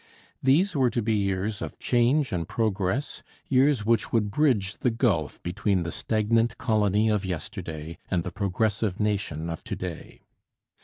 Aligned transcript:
These 0.41 0.75
were 0.75 0.89
to 0.89 1.01
be 1.03 1.13
years 1.13 1.61
of 1.61 1.77
change 1.77 2.31
and 2.31 2.47
progress, 2.49 3.21
years 3.47 3.85
which 3.85 4.11
would 4.11 4.31
bridge 4.31 4.77
the 4.79 4.89
gulf 4.89 5.39
between 5.43 5.83
the 5.83 5.91
stagnant 5.91 6.57
colony 6.57 7.07
of 7.09 7.23
yesterday 7.23 7.99
and 8.09 8.23
the 8.23 8.31
progressive 8.31 8.99
nation 8.99 9.47
of 9.47 9.63
to 9.63 9.75
day. 9.75 10.21